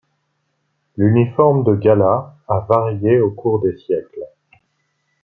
L'uniforme 0.97 1.63
de 1.63 1.75
gala 1.75 2.35
a 2.47 2.61
varié 2.67 3.19
au 3.19 3.29
cours 3.29 3.61
des 3.61 3.77
siècles. 3.77 4.25